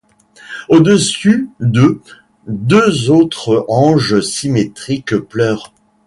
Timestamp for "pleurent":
5.15-5.75